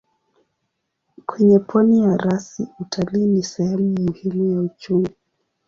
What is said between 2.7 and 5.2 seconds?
utalii ni sehemu muhimu ya uchumi.